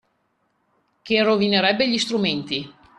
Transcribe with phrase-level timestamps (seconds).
[1.03, 2.67] Che rovinerebbe gli strumenti